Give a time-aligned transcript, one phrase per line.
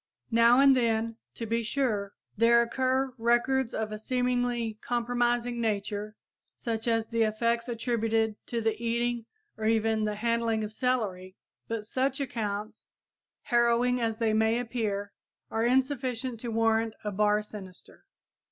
[0.31, 6.15] Now and then, to be sure, there occur records of a seemingly compromising nature,
[6.55, 9.27] such as the effects attributed to the eating
[9.57, 11.35] or even the handling of celery;
[11.67, 12.87] but such accounts,
[13.43, 15.13] harrowing as they may appear,
[15.51, 18.03] are insufficient to warrant a bar sinister.